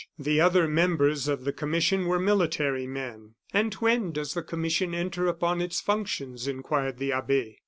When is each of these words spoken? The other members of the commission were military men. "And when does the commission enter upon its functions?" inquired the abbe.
The 0.17 0.41
other 0.41 0.67
members 0.67 1.27
of 1.27 1.43
the 1.43 1.53
commission 1.53 2.07
were 2.07 2.17
military 2.17 2.87
men. 2.87 3.35
"And 3.53 3.71
when 3.75 4.11
does 4.11 4.33
the 4.33 4.41
commission 4.41 4.95
enter 4.95 5.27
upon 5.27 5.61
its 5.61 5.79
functions?" 5.79 6.47
inquired 6.47 6.97
the 6.97 7.11
abbe. 7.13 7.59